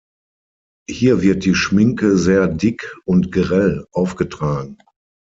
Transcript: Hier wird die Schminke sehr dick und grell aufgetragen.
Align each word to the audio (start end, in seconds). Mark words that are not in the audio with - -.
Hier 0.89 1.21
wird 1.21 1.45
die 1.45 1.53
Schminke 1.53 2.17
sehr 2.17 2.47
dick 2.47 2.91
und 3.05 3.31
grell 3.31 3.85
aufgetragen. 3.91 4.79